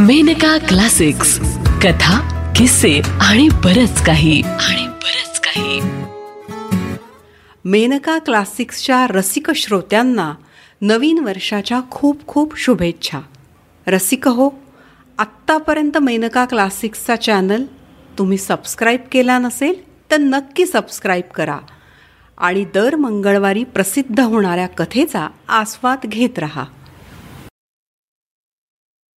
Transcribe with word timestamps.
Maneka 0.00 0.58
classics. 0.58 1.38
कथा 1.82 2.18
किस्से 2.56 3.00
आणि 3.20 3.48
बरच 3.48 4.04
काही. 4.04 4.42
आणि 4.42 4.86
बरच 4.86 5.40
काही. 5.40 5.80
मेनका 7.64 8.18
क्लासिक्सच्या 8.18 9.06
रसिक 9.06 9.50
श्रोत्यांना 9.50 10.34
नवीन 10.82 11.18
वर्षाच्या 11.18 11.80
खूप 11.90 12.26
खूप 12.26 12.58
शुभेच्छा. 12.58 13.20
रसिक 13.86 14.28
हो 14.28 14.50
आत्तापर्यंत 15.18 15.98
मेनका 15.98 16.44
क्लासिक्सचा 16.44 17.16
चॅनल 17.16 17.64
तुम्ही 18.18 18.38
सबस्क्राईब 18.38 19.00
केला 19.12 19.38
नसेल 19.38 19.74
तर 20.10 20.16
नक्की 20.16 20.66
सबस्क्राईब 20.66 21.32
करा 21.34 21.58
आणि 22.38 22.64
दर 22.64 22.96
मंगळवारी 22.96 23.64
प्रसिद्ध 23.64 24.20
होणाऱ्या 24.20 24.66
कथेचा 24.66 25.28
आस्वाद 25.48 25.98
घेत 26.04 26.38
राहा. 26.38 26.64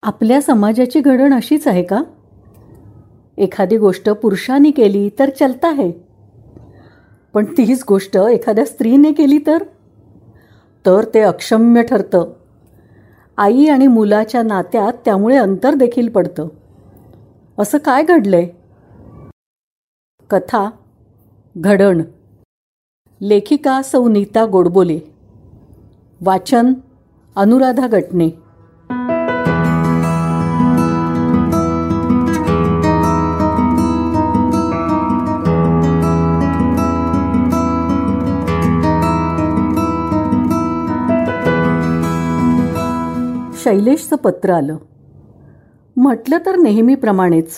आपल्या 0.07 0.43
समाजाची 0.43 1.01
घडण 1.01 1.35
अशीच 1.35 1.69
आहे 1.69 1.83
का? 1.83 2.03
एखादी 3.39 3.77
गोष्ट 3.77 4.11
पुरुषांनी 4.11 4.71
केली 4.71 5.11
तर 5.19 5.31
चलता 5.31 5.69
आहे 5.69 5.93
पण 7.35 7.45
तीच 7.45 7.85
गोष्ट 7.89 8.17
एखाद्या 8.17 8.65
स्त्रीने 8.65 9.13
केली 9.13 9.39
तर? 9.47 9.63
तर 10.87 11.05
ते 11.15 11.21
अक्षम्य 11.21 11.83
ठरतं. 11.83 12.33
आई 13.39 13.67
आणि 13.67 13.87
मुलाच्या 13.87 14.43
नात्यात 14.43 14.93
त्यामुळे 15.05 15.37
अंतर 15.37 15.75
देखील 15.75 16.09
पडतं. 16.09 16.49
असं 17.59 17.79
काय 17.79 18.03
घडलंय? 18.03 18.49
कथा 20.31 20.71
घडण. 21.59 22.03
लेखिका 23.21 23.83
सौ 23.83 24.09
नीता 24.09 24.47
गोडबोले. 24.47 25.01
वाचन 26.21 26.75
अनुराधा 27.37 27.87
गटणे 27.87 28.46
शैलेशचं 43.67 44.17
पत्र 44.17 44.51
आलं. 44.51 44.77
म्हटलं 45.97 46.39
तर 46.47 46.57
नेहमीप्रमाणेच. 46.57 47.51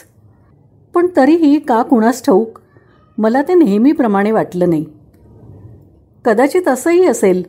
पण 0.95 1.07
तरीही 1.17 1.59
का 1.59 1.83
कुणास 1.83 2.25
ठाऊक? 2.25 2.59
मला 3.19 3.43
ते 3.43 3.55
नेहमीप्रमाणे 3.55 4.31
वाटलं 4.31 4.69
नाही. 4.69 4.85
कदाचित 6.25 6.69
असंही 6.69 7.07
असेल. 7.07 7.43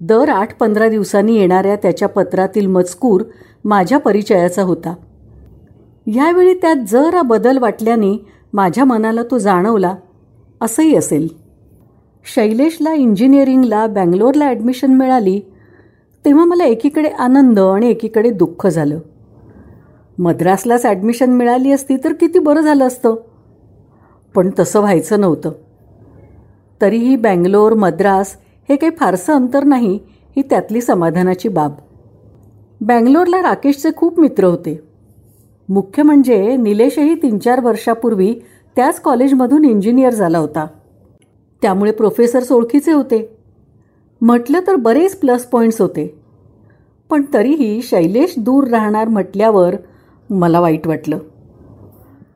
दर 0.00 0.28
आठ 0.28 0.58
पंधरा 0.58 0.88
दिवसांनी 0.88 1.36
येणाऱ्या 1.36 1.76
त्याच्या 1.76 2.08
पत्रातील 2.08 2.66
मजकूर 2.66 3.22
माझ्या 3.64 3.98
परिचयाचा 3.98 4.62
होता. 4.62 4.94
यावेळी 6.06 6.54
त्यात 6.54 6.76
जरा 6.88 7.22
बदल 7.22 7.58
वाटल्याने 7.58 8.26
माझ्या 8.52 8.84
मनाला 8.84 9.22
तो 9.22 9.38
जाणवला. 9.38 9.94
असंही 10.60 10.96
असेल. 10.96 11.28
शैलेशला 12.34 12.92
इंजिनिअरिंगला 12.92 13.86
बँगलोरला 13.86 14.44
ॲडमिशन 14.44 14.94
मिळाली. 14.94 15.40
तेव्हा 16.26 16.44
मला 16.44 16.64
एकीकडे 16.64 17.08
आनंद 17.08 17.58
आणि 17.58 17.90
एकीकडे 17.90 18.30
दुःख 18.30 18.66
झालं. 18.66 18.98
मद्रासलाच 20.18 20.86
ॲडमिशन 20.86 21.30
मिळाली 21.30 21.72
असती 21.72 21.96
तर 21.96 22.12
किती 22.12 22.38
बरं 22.38 22.60
झालं 22.60 22.86
असतं. 22.86 23.14
पण 24.34 24.50
तसं 24.58 24.80
व्हायचं 24.80 25.20
नव्हतं. 25.20 25.52
तरीही 26.80 27.16
बँगलोर 27.16 27.74
मद्रास 27.74 28.36
हे 28.68 28.76
काही 28.76 28.92
फारसं 28.96 29.34
अंतर 29.34 29.64
नाही 29.64 29.98
ही 30.36 30.42
त्यातली 30.42 30.80
समाधानाची 30.80 31.48
बाब. 31.48 31.72
बँगलोरला 32.80 33.42
राकेशचे 33.42 33.88
खूप 33.96 34.20
मित्र 34.20 34.44
होते. 34.44 34.80
मुख्य 35.68 36.02
म्हणजे 36.02 36.56
निलेशही 36.56 37.14
तीन 37.14 37.38
चार 37.38 37.60
वर्षापूर्वी 37.60 38.34
त्याच 38.76 39.00
कॉलेजमधून 39.00 39.64
इंजिनियर 39.64 40.10
झाला 40.10 40.38
होता. 40.38 40.66
त्यामुळे 41.62 41.92
प्रोफेसर्स 41.92 42.52
ओळखीचे 42.52 42.92
होते. 42.92 43.38
म्हटलं 44.20 44.60
तर 44.66 44.74
बरेच 44.74 45.16
प्लस 45.16 45.44
पॉईंट्स 45.44 45.80
होते. 45.80 46.18
पण 47.10 47.24
तरीही 47.34 47.82
शैलेश 47.82 48.34
दूर 48.38 48.68
राहणार 48.68 49.08
म्हटल्यावर 49.08 49.74
मला 50.30 50.60
वाईट 50.60 50.86
वाटलं. 50.86 51.18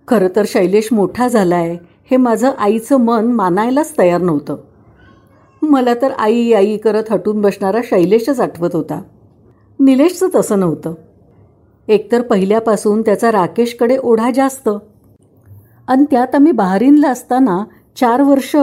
खरं 0.08 0.28
तर 0.36 0.42
शैलेश 0.46 0.88
मोठा 0.92 1.28
झाला 1.28 1.56
आहे 1.56 1.78
हे 2.10 2.16
माझं 2.16 2.50
आईचं 2.58 2.96
मन 2.96 3.32
मानायलाच 3.32 3.98
तयार 3.98 4.20
नव्हतं. 4.20 4.56
मला 5.62 5.94
तर 5.94 6.10
आई 6.10 6.52
आई 6.52 6.76
करत 6.76 7.04
हटून 7.10 7.40
बसणारा 7.40 7.80
शैलेशच 7.84 8.40
आठवत 8.40 8.70
होता. 8.72 9.02
निलेशचं 9.80 10.28
तसं 10.34 10.60
नव्हतं. 10.60 10.94
एकतर 11.88 12.22
पहिल्यापासून 12.22 13.02
त्याचा 13.02 13.32
राकेशकडे 13.32 13.96
ओढा 13.96 14.30
जास्त. 14.30 14.68
आणि 15.88 16.04
त्यात 16.10 16.34
आम्ही 16.34 16.52
बहारीनला 16.52 17.08
असताना 17.08 17.64
चार 17.96 18.22
वर्ष 18.22 18.56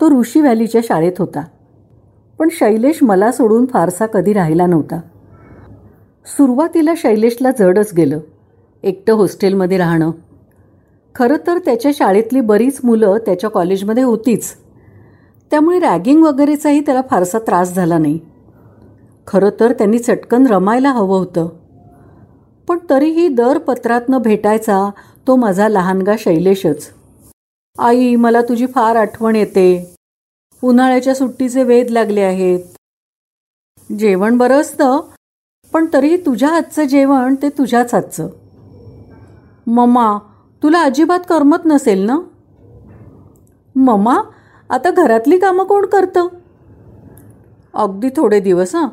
तो 0.00 0.20
ऋषी 0.20 0.40
व्हॅलीच्या 0.40 0.80
शाळेत 0.84 1.12
होता. 1.18 1.44
पण 2.40 2.48
शैलेश 2.52 2.98
मला 3.02 3.32
सोडून 3.32 3.66
फारसा 3.66 4.06
कधी 4.06 4.32
राहिला 4.32 4.66
नव्हता. 4.66 5.00
सुरुवातीला 6.26 6.92
शैलेशला 6.96 7.50
जडच 7.58 7.94
गेलं. 7.96 8.20
एकटं 8.82 9.14
हॉस्टेलमध्ये 9.14 9.76
राहणं. 9.76 10.10
खरं 11.14 11.36
तर 11.46 11.58
त्याच्या 11.58 11.90
शाळेतली 11.94 12.40
बरीच 12.40 12.80
मुलं 12.84 13.16
त्याच्या 13.26 13.50
कॉलेजमध्ये 13.50 14.02
होतीच. 14.02 14.54
त्यामुळे 15.50 15.78
रॅगिंग 15.78 16.22
वगैरेचाही 16.22 16.80
त्याला 16.80 17.00
फारसा 17.10 17.38
त्रास 17.38 17.74
झाला 17.74 17.98
नाही. 17.98 18.20
खरं 19.26 19.50
तर 19.60 19.72
त्यांनी 19.72 19.98
चटकन 19.98 20.46
रमायला 20.46 20.90
हवं 20.90 21.18
होतं. 21.18 21.48
पण 22.68 22.78
तरीही 22.90 23.28
दर 23.28 23.58
पत्रातनं 23.58 24.18
भेटायचा 24.22 24.90
तो 25.26 25.36
माझा 25.36 25.68
लहानगा 25.68 26.14
शैलेशच. 26.18 26.88
आई 27.78 28.16
मला 28.16 28.42
तुझी 28.42 28.66
फार 28.66 28.96
आठवण 28.96 29.36
येते. 29.36 29.94
उन्हाळ्याच्या 30.62 31.14
सुट्टीचे 31.14 31.62
वेध 31.62 31.90
लागले 31.90 32.20
आहेत. 32.20 32.60
जेवण 33.98 34.36
बरं 34.38 34.60
असतं 34.60 35.00
पण 35.72 35.86
तरीही 35.92 36.16
तुझ्या 36.16 36.48
हातचं 36.48 36.84
जेवण 36.84 37.34
ते 37.34 37.48
तुझ्याच 37.48 37.94
हातचं 37.94 38.28
मम्मा 39.66 40.18
तुला 40.62 40.82
अजिबात 40.82 41.20
करमत 41.28 41.58
नसेल 41.64 41.98
ना? 41.98 42.18
मम्मा 43.76 44.20
आता 44.70 44.90
घरातली 44.90 45.38
कामं 45.38 45.64
कोण 45.64 45.86
करतं? 45.86 46.26
अगदी 47.74 48.08
थोडे 48.16 48.40
दिवस 48.40 48.74
हां. 48.74 48.88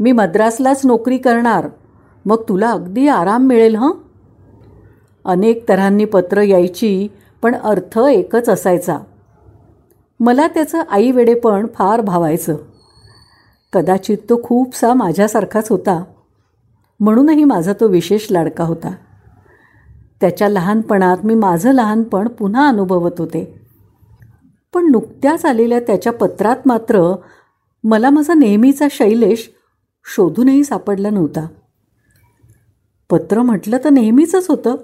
मी 0.00 0.12
मद्रासलाच 0.12 0.86
नोकरी 0.86 1.18
करणार. 1.18 1.68
मग 2.26 2.42
तुला 2.48 2.70
अगदी 2.70 3.08
आराम 3.08 3.42
मिळेल 3.42 3.76
हं? 3.76 3.90
अनेक 5.24 5.68
तऱ्हांनी 5.68 6.04
पत्र 6.04 6.40
यायची 6.40 7.08
पण 7.42 7.54
अर्थ 7.54 7.98
एकच 7.98 8.48
असायचा. 8.48 8.98
मला 10.20 10.46
त्याचं 10.46 10.82
आईवेडेपण 10.90 11.66
फार 11.74 12.00
भावायचं. 12.00 12.56
कदाचित 13.72 14.18
तो 14.30 14.42
खूपसा 14.42 14.94
माझ्यासारखाच 14.94 15.70
होता. 15.70 16.04
म्हणूनही 17.00 17.44
माझा 17.44 17.72
तो 17.72 17.88
विशेष 17.88 18.26
लाडका 18.30 18.64
होता. 18.64 18.94
त्याच्या 20.20 20.48
लहानपणात 20.48 21.16
मी 21.24 21.34
माझं 21.34 21.72
लहानपण 21.72 22.28
पुन्हा 22.28 22.68
अनुभवत 22.68 23.10
होते. 23.18 23.60
पण 24.74 24.90
नुकत्याच 24.90 25.44
आलेल्या 25.44 25.80
त्याच्या 25.80 26.12
पत्रात 26.12 26.56
मात्र 26.66 27.16
मला 27.84 28.10
माझा 28.10 28.34
नेहमीचा 28.34 28.86
शैलेश 28.90 29.50
शोधूनही 30.14 30.64
सापडला 30.64 31.10
नव्हता. 31.10 31.46
पत्र 33.10 33.42
म्हटलं 33.42 33.78
तर 33.84 33.90
नेहमीचंच 33.90 34.46
होतं 34.48 34.76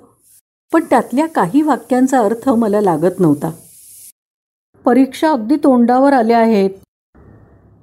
पण 0.72 0.84
त्यातल्या 0.91 1.26
काही 1.26 1.62
वाक्यांचा 1.62 2.19
अर्थ 2.19 2.48
मला 2.48 2.81
लागत 2.81 3.21
नव्हता. 3.21 3.50
परीक्षा 4.84 5.31
अगदी 5.31 5.56
तोंडावर 5.56 6.12
आल्या 6.12 6.38
आहेत. 6.38 6.70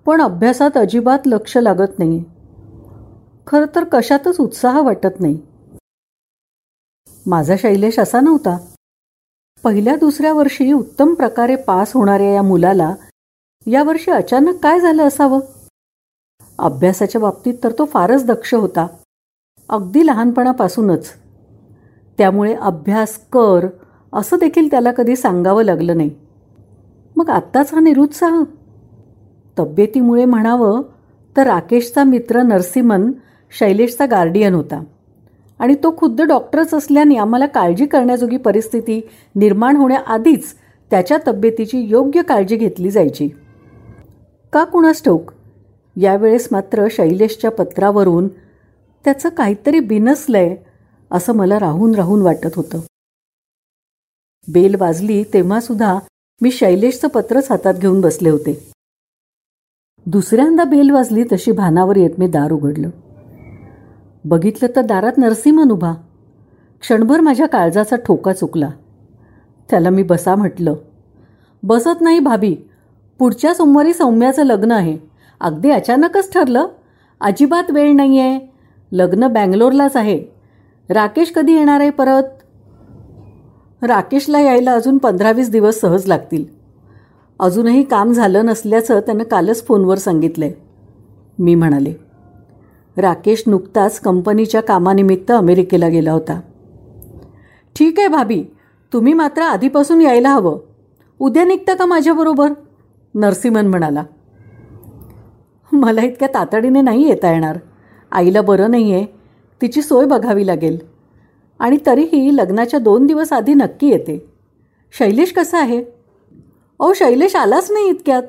पण 0.06 0.22
अभ्यासात 0.22 0.78
अजिबात 0.78 1.20
लक्ष 1.26 1.58
लागत 1.58 2.00
नाही. 2.00 2.24
खरं 3.48 3.66
तर 3.76 3.84
कशातच 3.84 4.40
उत्साह 4.40 4.82
वाटत 4.82 5.20
नाही. 5.20 5.42
माझा 7.26 7.56
शैलेश 7.60 8.00
असा 8.00 8.20
नव्हता. 8.20 8.58
पहिल्या 9.64 9.96
दुसऱ्या 9.96 10.34
वर्षी 10.34 10.72
उत्तम 10.72 11.14
प्रकारे 11.14 11.56
पास 11.56 11.94
होणाऱ्या 11.94 12.34
या 12.34 12.42
मुलाला 12.42 12.96
यावर्षी 13.68 14.12
अचानक 14.12 14.56
काय 14.64 14.80
झालं 14.80 15.04
असावं? 15.04 15.40
अभ्यासाच्या 16.60 17.22
बाबतीत 17.22 17.54
तर 17.64 17.72
तो 17.72 17.86
फारच 17.86 18.26
दक्ष 18.26 18.54
होता. 18.54 18.88
अगदी 19.70 20.08
लहानपणापासूनच. 20.08 21.14
त्यामुळे 22.18 22.54
अभ्यास 22.54 23.20
कर 23.34 23.68
असं 24.14 24.38
देखील 24.38 24.72
त्याला 24.72 24.92
कधी 24.92 25.16
सांगावं 25.16 25.64
लागलं 25.64 25.98
नाही. 25.98 26.29
मग 27.20 27.30
आत्ताच 27.30 27.74
हा 27.74 27.80
निरुत्साह? 27.80 28.44
तब्येतीमुळे 29.60 30.26
म्हणावं 30.26 30.82
तर 31.38 31.48
राकेशचा 31.48 32.04
मित्र 32.04 32.42
नरसिमन 32.42 33.12
शैलेशचा 33.60 34.06
गार्डियन 34.06 34.54
होता. 34.54 34.84
आणि 35.60 35.76
तो 35.76 35.98
खुद्द 35.98 36.22
डॉक्टरच 36.22 36.74
असल्याने 36.74 37.16
आम्हाला 37.16 37.46
काळजी 37.46 37.86
करण्याजोगी 37.86 38.38
परिस्थिती 38.38 39.10
निर्माण 39.36 39.76
होण्याआधीच 39.76 40.56
त्याच्या 40.92 41.18
तब्येतीची 41.28 41.80
योग्य 41.80 42.22
काळजी 42.22 42.56
घेतली 42.56 42.92
जायची. 42.92 43.30
का 44.54 44.64
कुणास 44.64 45.04
ठाऊक? 45.04 45.32
यावेळेस 45.96 46.48
मात्र 46.52 46.88
शैलेशच्या 46.92 47.52
पत्रावरून 47.52 48.28
त्याचं 49.06 49.30
काहीतरी 49.30 49.80
बिनसलंय 49.80 50.56
असं 51.12 51.34
मला 51.34 51.60
राहून 51.60 51.96
राहून 51.96 52.22
वाटत 52.22 52.56
होतं. 52.56 52.80
बेल 54.54 54.76
वाजली 54.80 55.24
तेव्हासुद्धा 55.24 56.00
मी 56.42 56.52
शैलेशचं 56.52 57.08
पत्रच 57.08 57.52
हातात 57.52 57.74
घेऊन 57.74 58.02
बसले 58.02 58.30
होते. 58.30 58.72
दुसऱ्यांदा 60.06 60.64
बेल 60.64 60.90
वाजली 60.90 61.24
तशी 61.24 61.52
भानावर 61.52 61.96
येत 61.96 62.10
मी 62.18 62.28
दार 62.28 62.52
उघडलं. 62.52 62.90
बघितलं 64.26 64.76
तर 64.76 64.82
दारात 64.82 65.18
नरसिंहन 65.18 65.72
उभा 65.72 65.94
क्षणभर 66.82 67.20
माझ्या 67.20 67.48
काळजाचा 67.48 67.96
ठोका 67.96 68.34
चुकला. 68.34 68.70
त्याला 69.70 69.90
मी 69.90 70.04
बसा 70.04 70.36
म्हटलं 70.36 70.76
बसत 71.64 72.02
नाही 72.02 72.20
भाभी. 72.20 72.56
पुढच्या 73.20 73.54
सोमवारी 73.54 73.94
सौम्याचं 73.94 74.44
लग्न 74.44 74.72
आहे. 74.72 74.98
अगदी 75.42 75.70
अचानकच 75.70 76.34
ठरलं. 76.34 76.68
अजिबात 77.22 77.72
वेळ 77.72 77.96
नाही 77.96 78.20
आहे 78.20 78.40
लग्न 78.92 79.28
बँगलोरलाच 79.28 79.96
आहे. 79.96 80.24
राकेश 80.90 81.32
कधी 81.32 81.54
येणार 81.54 81.80
आहे 81.80 81.90
परत? 81.90 82.24
राकेशला 83.82 84.40
यायला 84.40 84.74
अजून 84.74 84.98
पंधरा 84.98 85.32
वीस 85.32 85.50
दिवस 85.50 85.80
सहज 85.80 86.08
लागतील. 86.08 86.44
अजूनही 87.40 87.84
काम 87.84 88.12
झालं 88.12 88.46
नसल्याचं 88.46 89.00
त्यानं 89.00 89.24
कालच 89.24 89.66
फोनवर 89.66 89.98
सांगितलं 89.98 90.46
आहे 90.46 90.54
मी 91.40 91.56
म्हणाले 91.56 91.94
राकेश 92.98 93.44
नुकताच 93.48 94.00
कंपनीच्या 94.00 94.62
कामानिमित्त 94.62 95.32
अमेरिकेला 95.32 95.88
गेला 95.88 96.12
होता. 96.12 96.40
ठीक 97.76 98.00
आहे 98.00 98.08
भाभी 98.08 98.44
तुम्ही 98.94 99.14
मात्र 99.14 99.42
आधीपासून 99.42 100.02
यायला 100.02 100.30
हवं. 100.30 100.58
उद्या 101.20 101.44
निघता 101.44 101.74
का 101.74 101.86
माझ्याबरोबर? 101.86 102.52
नरसिमन 103.16 103.68
म्हणाला. 103.68 104.04
मला 105.72 106.02
इतक्या 106.02 106.28
तातडीने 106.28 106.82
नाही 106.82 107.10
येता 107.10 107.32
येणार. 107.32 107.58
आईला 108.12 108.42
बरं 108.42 108.72
नाही 108.72 108.94
आहे 108.94 109.06
तिची 109.62 109.82
सोय 109.82 110.06
बघावी 110.06 110.48
लागेल. 110.48 110.89
आणि 111.60 111.78
तरीही 111.86 112.38
लग्नाच्या 112.38 112.80
दोन 112.80 113.06
दिवस 113.06 113.34
आधी 113.34 113.54
नक्की 113.54 113.88
येते. 113.88 114.26
शैलेश 115.00 115.32
कसा 115.32 115.60
आहे? 115.60 115.84
अहो 116.80 116.94
शैलेश 116.94 117.36
आलाच 117.36 117.72
नाही 117.72 117.90
इतक्यात. 117.90 118.24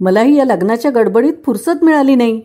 मलाही 0.00 0.36
या 0.36 0.44
लग्नाच्या 0.44 0.90
गडबडीत 0.90 1.32
फुरसत 1.46 1.84
मिळाली 1.84 2.14
नाही. 2.14 2.42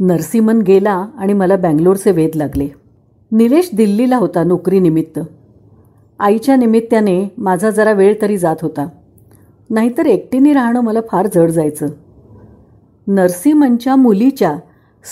नरसिमन 0.00 0.62
गेला 0.62 1.06
आणि 1.18 1.32
मला 1.32 1.56
बँगलोरचे 1.56 2.10
वेध 2.10 2.30
लागले. 2.34 2.68
निलेश 3.32 3.70
दिल्लीला 3.74 4.16
होता 4.16 4.44
नोकरीनिमित्त. 4.44 5.20
आईच्या 6.18 6.56
निमित्ताने 6.56 7.28
माझा 7.38 7.70
जरा 7.70 7.92
वेळ 7.92 8.14
तरी 8.22 8.38
जात 8.38 8.56
होता. 8.62 8.88
नाहीतर 9.70 10.06
एकटीने 10.06 10.52
राहणं 10.52 10.80
मला 10.80 11.00
फार 11.10 11.28
जड 11.34 11.50
जायचं. 11.50 11.86
नरसिमनच्या 13.06 13.96
मुलीच्या 13.96 14.56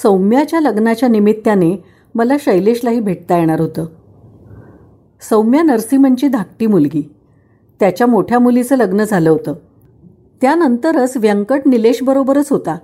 सौम्याच्या 0.02 0.60
लग्नाच्या 0.60 1.08
निमित्ताने 1.08 1.84
मला 2.14 2.36
शैलेशलाही 2.40 3.00
भेटता 3.00 3.38
येणार 3.38 3.60
होतं. 3.60 3.86
सौम्या 5.20 5.62
नरसिंहनची 5.62 6.28
धाकटी 6.28 6.66
मुलगी. 6.66 7.10
त्याच्या 7.80 8.06
मोठ्या 8.06 8.38
मुलीचं 8.38 8.76
लग्न 8.76 9.04
झालं 9.04 9.30
होतं. 9.30 9.54
त्यानंतरच 10.40 11.16
व्यंकट 11.16 11.60
निलेशबरोबरच 11.66 12.48
होता. 12.50 12.78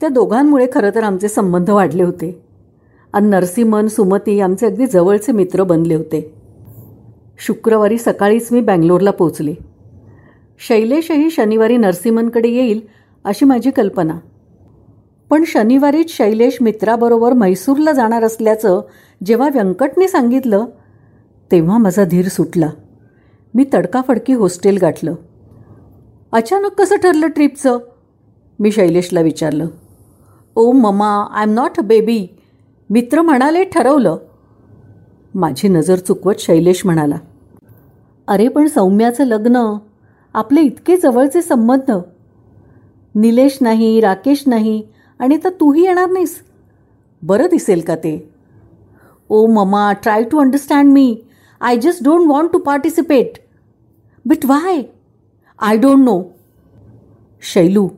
त्या 0.00 0.08
दोघांमुळे 0.08 0.66
खरं 0.72 0.90
तर 0.94 1.02
आमचे 1.02 1.28
संबंध 1.28 1.70
वाढले 1.70 2.02
होते. 2.02 2.44
आणि 3.12 3.26
नरसिंहन 3.26 3.86
सुमती 3.86 4.40
आमचे 4.40 4.66
अगदी 4.66 4.86
जवळचे 4.86 5.32
मित्र 5.32 5.62
बनले 5.62 5.94
होते. 5.94 6.34
शुक्रवारी 7.38 7.98
सकाळीच 7.98 8.48
मी 8.52 8.60
बँगलोरला 8.60 9.10
पोचले 9.10 9.54
शैलेशही 10.68 11.30
शनिवारी 11.30 11.76
नरसिंहनकडे 11.76 12.48
येईल 12.48 12.80
अशी 13.24 13.44
माझी 13.44 13.70
कल्पना. 13.70 14.18
पण 15.30 15.44
शनिवारीच 15.46 16.16
शैलेश 16.16 16.58
मित्राबरोबर 16.60 17.32
म्हैसूरला 17.32 17.92
जाणार 17.92 18.24
असल्याचं 18.24 18.80
जेव्हा 19.26 19.48
व्यंकटने 19.52 20.08
सांगितलं 20.08 20.64
तेव्हा 21.52 21.78
माझा 21.78 22.04
धीर 22.04 22.28
सुटला. 22.28 22.70
मी 23.54 23.64
तडकाफडकी 23.74 24.32
हॉस्टेल 24.32 24.78
गाठलं. 24.80 25.14
अचानक 26.32 26.70
कसं 26.72 26.96
ठरलं 26.96 27.26
ट्रिपचं? 27.26 27.78
मी 28.58 28.72
शैलेशला 28.72 29.20
विचारलं. 29.20 29.66
ओ 30.56 30.72
mama 30.72 31.26
I 31.30 31.42
am 31.42 31.50
not 31.50 31.78
a 31.78 31.82
baby. 31.82 32.26
मित्र 32.90 33.22
म्हणाले 33.22 33.64
ठरवलं. 33.64 34.16
माझी 35.34 35.68
नजर 35.68 35.98
चुकवत 35.98 36.34
शैलेश 36.38 36.82
म्हणाला. 36.84 37.16
अरे 38.28 38.48
पण 38.48 38.66
सौम्याचं 38.66 39.24
लग्न 39.24 39.78
आपले 40.34 40.60
इतके 40.60 40.96
जवळचे 40.96 41.42
संबंध. 41.42 41.92
निलेश 43.14 43.58
नाही 43.60 44.00
राकेश 44.00 44.44
नाही 44.46 44.82
आणि 45.18 45.38
तर 45.44 45.48
तूही 45.48 45.84
येणार 45.84 46.10
नाहीस. 46.10 46.42
बरं 47.22 47.46
दिसेल 47.50 47.80
का 47.80 47.94
ते? 47.94 48.30
ओ 49.28 49.46
mama 49.46 49.92
try 49.92 50.24
to 50.24 50.38
understand 50.38 50.92
me. 50.92 51.22
I 51.62 51.76
just 51.76 52.02
don't 52.04 52.28
want 52.28 52.52
to 52.52 52.58
participate 52.58 53.38
but 54.24 54.44
why 54.44 54.82
I 55.58 55.76
don't 55.76 56.04
know 56.04 56.22
Shailu 57.42 57.88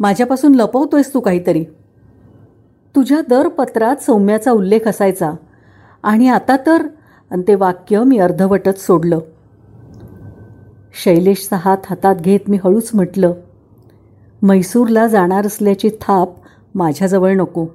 माझ्यापासून 0.00 0.54
लपवतोयस 0.54 1.14
तू 1.14 1.20
काहीतरी. 1.20 1.64
तुझ्या 2.94 3.20
दर 3.28 3.48
पत्रात 3.48 3.96
सौम्याचा 3.96 4.50
उल्लेख 4.50 4.88
असायचा. 4.88 5.32
आणि 6.02 6.28
आता 6.28 6.56
तर 6.66 6.86
ते 7.48 7.54
वाक्य 7.54 8.02
मी 8.04 8.18
अर्धवटच 8.18 8.86
सोडलं. 8.86 9.18
शैलेशचा 11.04 11.56
हात 11.56 11.78
हातात 11.86 12.16
घेत 12.16 12.48
मी 12.48 12.58
हळूच 12.64 12.90
म्हटलं 12.94 13.32
म्हैसूरला 14.42 15.06
जाणार 15.06 15.46
असल्याची 15.46 15.90
थाप 16.00 16.28
माझ्याजवळ 16.74 17.32
नको. 17.32 17.66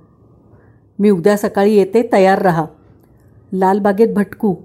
मी 1.00 1.10
उद्या 1.10 1.38
सकाळी 1.38 1.76
येते 1.76 2.10
तयार 2.14 2.42
राहा. 2.42 2.66
लालबागेत 3.54 4.14
भटकू. 4.16 4.56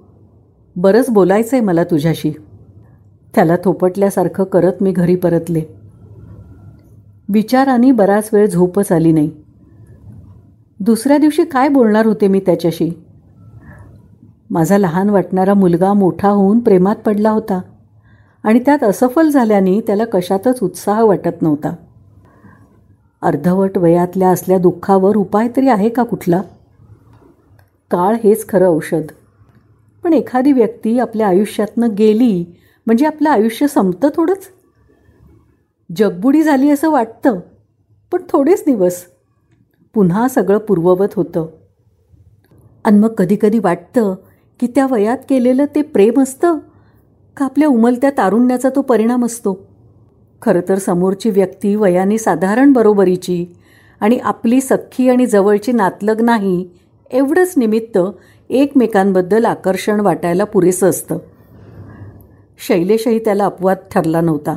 बरंच 0.77 1.11
बोलायचं 1.11 1.57
आहे 1.57 1.65
मला 1.65 1.85
तुझ्याशी. 1.85 2.33
त्याला 3.35 3.57
थोपटल्यासारखं 3.65 4.45
करत 4.45 4.73
मी 4.81 4.93
घरी 4.93 5.17
परतले. 5.17 5.63
विचारांनी 7.29 7.93
बराच 7.93 8.31
वेळ 8.33 8.47
झोपच 8.47 8.93
आली 8.93 9.13
नाही. 9.13 9.31
दुसऱ्या 10.81 11.19
दिवशी 11.19 11.45
काय 11.45 11.69
बोलणार 11.69 12.07
होते 12.07 12.29
मी 12.29 12.41
त्याच्याशी? 12.41 12.91
माझा 14.51 14.79
लहान 14.79 15.11
वाटणारा 15.11 15.55
मुलगा 15.55 15.93
मोठा 15.93 16.29
होऊन 16.29 16.61
प्रेमात 16.61 16.97
पडला 16.97 17.31
होता 17.31 17.61
आणि 18.43 18.59
त्यात 18.59 18.85
असफल 18.85 19.29
झाल्याने 19.29 19.81
त्याला 19.81 20.05
कशातच 20.05 20.59
उत्साह 20.63 21.03
वाटत 21.03 21.43
नव्हता. 21.43 21.75
अर्धवट 23.23 23.79
वयातल्या 23.79 24.29
असल्या 24.29 24.59
दुःखावर 24.59 25.17
उपाय 25.17 25.49
तरी 25.57 25.69
आहे 25.69 25.89
का 25.89 26.03
कुठला? 26.03 26.43
काळ 27.91 28.17
हेच 28.25 28.49
खरं 28.49 28.69
औषध. 28.69 29.03
पण 30.07 30.13
एखादी 30.13 30.53
व्यक्ती 30.53 30.99
आपल्या 30.99 31.29
आयुष्यातनं 31.29 31.95
गेली 31.95 32.45
म्हणजे 32.87 33.07
आपलं 33.07 33.31
आयुष्य 33.31 33.67
संपतं 33.67 34.09
थोडंच? 34.15 34.49
जगबुडी 35.97 36.43
झाली 36.43 36.71
असं 36.71 36.91
वाटतं 36.91 37.41
पण 38.13 38.23
थोडेच 38.29 38.63
दिवस. 38.67 39.05
पुन्हा 39.95 40.29
सगळं 40.29 40.59
पूर्ववत 40.59 41.09
होतं. 41.17 41.47
आणि 42.85 42.99
मग 42.99 43.09
कधीकधी 43.09 43.59
वाटतं 43.59 44.15
की 44.61 44.67
त्या 44.67 44.87
वयात 44.91 45.19
केलेलं 45.29 45.65
ते 45.75 45.83
प्रेम 45.83 46.23
असतं 46.23 46.59
का 47.37 47.45
आपल्या 47.45 47.69
उमलत्या 47.69 48.11
तारुण्याचा 48.11 48.69
तो 48.77 48.83
परिणाम 48.83 49.25
असतो? 49.25 49.69
खरं 50.43 50.61
तर 50.69 50.79
समोरची 50.79 51.31
व्यक्ती 51.31 51.75
वयाने 51.75 52.19
साधारण 52.19 52.73
बरोबरीची 52.73 53.47
आणि 54.01 54.19
आपली 54.19 54.61
सख्खी 54.61 55.09
आणि 55.09 55.27
जवळची 55.27 55.73
नातलग 55.73 56.23
नाही 56.23 56.71
एवढंच 57.11 57.55
निमित्त 57.57 57.99
एकमेकांबद्दल 58.51 59.45
आकर्षण 59.45 60.01
वाटायला 60.01 60.45
पुरेसं 60.45 60.89
असतं. 60.89 61.19
शैलेशही 62.69 63.19
त्याला 63.19 63.45
अपवाद 63.45 63.77
ठरला 63.95 64.21
नव्हता. 64.21 64.57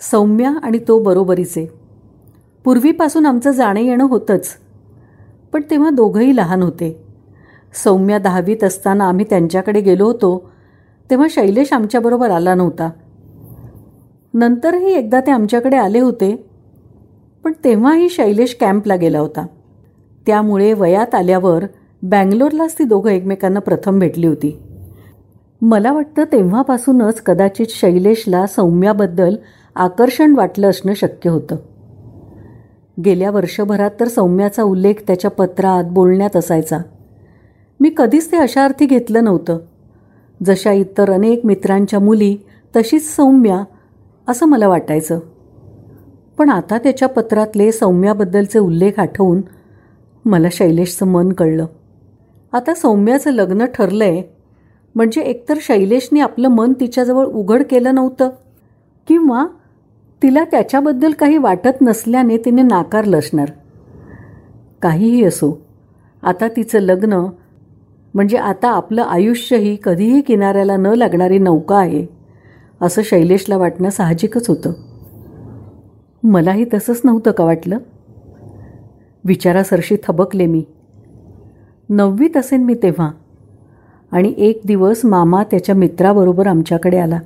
सौम्या 0.00 0.54
आणि 0.62 0.78
तो 0.88 0.98
बरोबरीचे. 0.98 1.66
पूर्वीपासून 2.64 3.26
आमचं 3.26 3.50
जाणं 3.50 3.80
येणं 3.80 4.04
होतंच. 4.04 4.48
पण 5.52 5.62
तेव्हा 5.70 5.90
दोघंही 5.90 6.36
लहान 6.36 6.62
होते. 6.62 7.04
सौम्या 7.84 8.18
दहावीत 8.18 8.64
असताना 8.64 9.04
आम्ही 9.04 9.24
त्यांच्याकडे 9.30 9.80
गेलो 9.80 10.06
होतो 10.06 10.50
तेव्हा 11.10 11.26
शैलेश 11.30 11.72
आमच्याबरोबर 11.72 12.30
आला 12.30 12.54
नव्हता. 12.54 12.90
नंतरही 14.34 14.92
एकदा 14.92 15.20
ते 15.20 15.30
आमच्याकडे 15.30 15.76
आले 15.76 16.00
होते 16.00 16.46
पण 17.44 17.52
तेव्हाही 17.64 18.08
शैलेश 18.08 18.56
कॅम्पला 18.60 18.96
गेला 18.96 19.18
होता. 19.18 19.46
त्यामुळे 20.26 20.72
वयात 20.72 21.14
आल्यावर 21.14 21.64
बँगलोरलाच 22.04 22.74
ती 22.78 22.84
दोघं 22.84 23.10
एकमेकांना 23.10 23.60
प्रथम 23.60 23.98
भेटली 23.98 24.26
होती. 24.26 24.58
मला 25.62 25.92
वाटतं 25.92 26.24
तेव्हापासूनच 26.24 27.20
कदाचित 27.20 27.66
शैलेशला 27.68 28.46
सौम्याबद्दल 28.46 29.36
आकर्षण 29.74 30.34
वाटलं 30.36 30.70
असणं 30.70 30.94
शक्य 30.94 31.30
होतं. 31.30 31.56
गेल्या 33.04 33.30
वर्षभरात 33.30 33.90
तर 34.00 34.08
सौम्याचा 34.08 34.62
उल्लेख 34.62 34.94
त्याच्या 35.06 35.30
पत्रात 35.30 35.84
बोलण्यात 35.84 36.36
असायचा. 36.36 36.78
मी 37.80 37.90
कधीच 37.96 38.32
ते 38.32 38.36
अशा 38.36 38.64
अर्थी 38.64 38.86
घेतलं 38.86 39.24
नव्हतं. 39.24 39.58
जशा 40.46 40.72
इतर 40.72 41.10
अनेक 41.10 41.46
मित्रांच्या 41.46 41.98
मुली 41.98 42.36
तशीच 42.76 43.16
सौम्या 43.16 43.64
असं 44.28 44.46
मला 44.46 44.68
वाटायचं. 44.68 45.20
पण 46.38 46.50
आता 46.50 46.78
त्याच्या 46.78 47.08
पत्रातले 47.08 47.72
सौम्याबद्दलचे 47.72 48.58
उल्लेख 48.58 48.92
आठवून 48.98 49.40
मला 50.24 50.48
शैलेशचं 50.52 51.06
मन 51.06 51.32
कळलं. 51.32 51.66
आता 52.54 52.74
सौम्याचं 52.74 53.30
लग्न 53.30 53.64
ठरलंय. 53.64 54.22
म्हणजे 54.94 55.20
एकतर 55.20 55.54
शैलेशने 55.60 56.20
आपलं 56.20 56.48
मन 56.48 56.72
तिच्याजवळ 56.72 57.26
उघड 57.26 57.62
केलं 57.70 57.94
नव्हतं 57.94 58.30
किंवा 59.08 59.46
तिला 60.22 60.44
त्याच्याबद्दल 60.44 61.12
काही 61.12 61.36
वाटत 61.36 61.82
नसल्याने 61.82 62.36
तिने 62.36 62.62
नाकारलं 62.62 63.18
असणार 63.18 63.50
काहीही 64.82 65.24
असो 65.24 65.66
आता 66.22 66.48
तिचं 66.48 66.78
लग्न 66.78 67.26
म्हणजे 68.14 68.36
आता 68.36 68.70
आपलं 68.70 69.02
आयुष्यही 69.02 69.76
कधीही 69.84 70.20
किनाऱ्याला 70.20 70.76
न 70.76 70.86
लागणारी 70.86 71.38
नौका 71.38 71.76
आहे 71.76 72.06
असं 72.80 73.02
शैलेशला 73.04 73.56
वाटणं 73.56 73.90
साहजिकच 73.90 74.48
होतं. 74.48 74.72
मलाही 76.22 76.64
तसंच 76.74 77.00
नव्हतं 77.04 77.30
का 77.30 77.44
वाटलं? 77.44 77.78
विचारासरशी 79.24 79.96
थबकले 80.04 80.46
मी. 80.46 80.64
नववीत 81.88 82.36
असेन 82.36 82.64
मी 82.64 82.74
तेव्हा. 82.74 83.10
आणि 84.12 84.34
एक 84.36 84.60
दिवस 84.64 85.04
मामा 85.04 85.42
त्याच्या 85.42 85.74
मित्राबरोबर 85.74 86.46
आमच्याकडे 86.46 86.98
आला. 86.98 87.18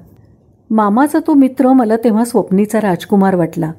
मामाचा 0.70 1.18
तो 1.26 1.34
मित्र 1.34 1.72
मला 1.72 1.96
तेव्हा 1.96 2.24
स्वप्नीचा 2.24 2.80
राजकुमार 2.80 3.34
वाटला. 3.34 3.72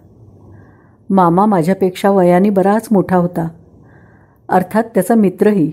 मामा 1.10 1.46
माझ्यापेक्षा 1.46 2.12
वयाने 2.12 2.50
बराच 2.50 2.88
मोठा 2.92 3.16
होता. 3.16 3.48
अर्थात 4.50 4.84
त्याचा 4.84 5.16
मित्रही. 5.16 5.72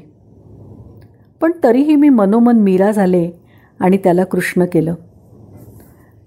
पण 1.41 1.53
तरीही 1.65 1.97
मी 1.97 2.09
मनोमन 2.09 2.59
मीरा 2.59 2.91
झाले 2.91 3.31
आणि 3.81 3.97
त्याला 3.97 4.25
कृष्ण 4.25 4.65
केलं. 4.65 4.95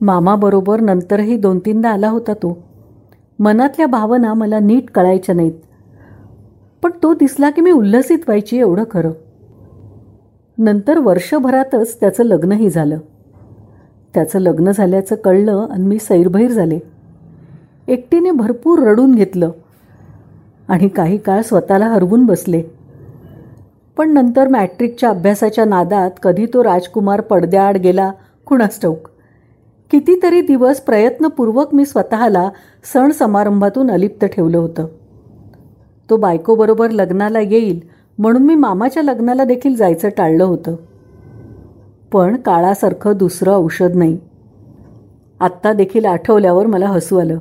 मामाबरोबर 0.02 0.82
नंतरही 0.82 1.38
दोन 1.38 1.60
तीनदा 1.60 1.90
आला 1.90 2.10
होता 2.10 2.34
तो. 2.34 2.64
मनातल्या 3.40 3.88
भावना 3.88 4.34
मला 4.34 4.60
नीट 4.60 4.92
कळायच्या 4.92 5.36
नाहीत. 5.36 5.54
पण 6.82 6.92
तो 7.04 7.14
दिसला 7.14 7.50
की 7.50 7.62
मी 7.62 7.72
उल्हसित 7.72 8.18
व्हायची 8.18 8.58
एवढं 8.58 8.84
खरं. 8.92 9.12
नंतर 10.58 10.98
वर्षभरातच 10.98 12.00
त्याचं 12.00 12.24
लग्नही 12.24 12.70
झालं. 12.70 12.98
त्याचं 14.14 14.40
लग्न 14.40 14.72
झाल्याचं 14.72 15.16
कळलं 15.16 15.68
आणि 15.72 15.88
मी 15.88 15.98
सैरभैर 16.00 16.52
झाले. 16.52 16.80
एकटीने 17.88 18.32
भरपूर 18.32 18.80
रडून 18.80 19.16
घेतलं 19.16 19.52
आणि 20.68 20.88
काही 20.88 21.18
काळ 21.18 21.42
स्वतःला 21.42 21.88
हरवून 21.88 22.26
बसले. 22.26 22.64
पण 23.98 24.14
नंतर 24.14 24.48
मॅट्रिकच्या 24.48 25.10
अभ्यासाच्या 25.10 25.66
नादात 25.66 26.12
कधी 26.24 26.46
तो 26.46 26.64
राजकुमार 26.64 27.22
पडद्याआड 27.22 27.78
गेला 27.78 28.12
कुणास 28.46 28.82
ठाऊक 28.82 29.10
कितीतरी 29.92 30.42
दिवस 30.42 30.82
प्रयत्नपूर्वक 30.82 31.74
मी 31.74 31.86
स्वतःला 31.86 32.50
सण 32.94 33.12
समारंभातून 33.12 33.92
अलिप्त 33.92 34.26
ठेवलं 34.26 34.58
होतं. 34.58 34.86
तो 36.10 36.18
बायकोबरोबर 36.18 36.89
लग्नाला 36.92 37.39
येईल 37.39 37.80
म्हणून 38.18 38.44
मी 38.44 38.56
मामाच्या 38.56 39.04
लग्नाला 39.04 39.44
देखील 39.44 39.75
जायचं 39.75 40.10
टाळलं 40.18 40.44
होतं. 40.44 40.75
पण 42.12 42.36
काळासारखं 42.36 43.18
दुसरं 43.18 43.54
औषध 43.54 43.96
नाही. 43.96 44.18
आत्ता 45.39 45.74
देखील 45.74 46.06
आठवल्यावर 46.06 46.66
मला 46.66 46.88
हसू 46.88 47.18
आलं. 47.18 47.38